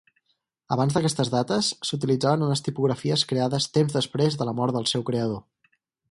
[0.75, 5.43] Abans d'aquestes dates s'utilitzaven unes tipografies creades temps després de la mort del seu creador.